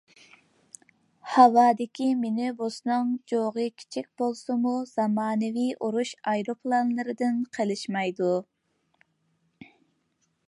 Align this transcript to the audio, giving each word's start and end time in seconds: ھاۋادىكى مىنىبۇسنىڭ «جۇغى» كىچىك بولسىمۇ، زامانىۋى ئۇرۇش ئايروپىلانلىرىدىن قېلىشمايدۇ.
ھاۋادىكى 1.33 2.07
مىنىبۇسنىڭ 2.21 3.11
«جۇغى» 3.31 3.65
كىچىك 3.81 4.09
بولسىمۇ، 4.21 4.73
زامانىۋى 4.93 5.67
ئۇرۇش 5.75 6.13
ئايروپىلانلىرىدىن 6.31 7.37
قېلىشمايدۇ. 7.59 8.31